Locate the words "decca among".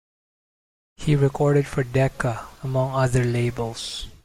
1.83-2.95